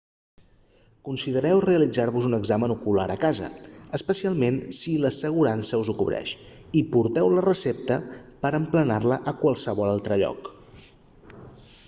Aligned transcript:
considereu 1.07 1.59
realitzar-vos 1.65 2.23
un 2.29 2.35
examen 2.37 2.71
ocular 2.75 3.05
a 3.15 3.17
casa 3.25 3.49
especialment 3.99 4.57
si 4.77 4.93
l'assegurança 5.03 5.79
us 5.83 5.91
ho 5.93 5.93
cobreix 6.01 6.31
i 6.81 6.83
porteu 6.95 7.29
la 7.35 7.43
recepta 7.49 7.97
per 8.47 8.51
a 8.53 8.63
emplenar-la 8.63 9.19
a 9.33 9.35
qualsevol 9.43 9.91
altre 9.93 10.17
lloc 10.25 10.51